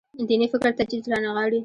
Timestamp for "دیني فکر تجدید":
0.27-1.05